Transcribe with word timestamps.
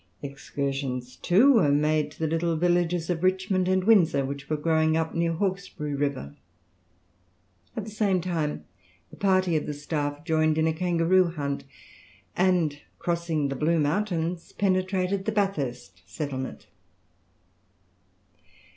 Excursions 0.23 1.15
too 1.17 1.53
were 1.53 1.71
made 1.71 2.09
to 2.09 2.17
the 2.17 2.25
little 2.25 2.55
villages 2.57 3.07
of 3.11 3.21
Richmond 3.21 3.67
and 3.67 3.83
Windsor, 3.83 4.25
which 4.25 4.49
were 4.49 4.57
growing 4.57 4.97
up 4.97 5.13
near 5.13 5.33
Hawkesbury 5.33 5.93
river. 5.93 6.35
At 7.77 7.83
the 7.85 7.91
same 7.91 8.19
time 8.19 8.65
a 9.11 9.15
party 9.15 9.55
of 9.55 9.67
the 9.67 9.75
staff 9.75 10.25
joined 10.25 10.57
in 10.57 10.65
a 10.65 10.73
kangaroo 10.73 11.27
hunt, 11.29 11.65
and 12.35 12.81
crossing 12.97 13.49
the 13.49 13.55
Blue 13.55 13.77
Mountains 13.79 14.51
penetrated 14.53 15.25
the 15.25 15.31
Bathurst 15.31 16.01
settlement. 16.07 16.65